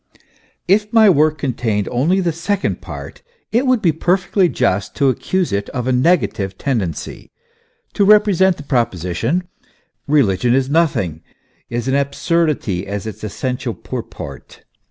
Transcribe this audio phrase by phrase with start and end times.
[0.67, 5.09] If my work contained only the second part, it would be per fectly just to
[5.09, 7.29] accuse it of a negative tendency,
[7.93, 9.47] to represent the proposition:
[10.09, 11.21] Eeligion is nothing,
[11.69, 14.63] is an absurdity, as its essen tial purport.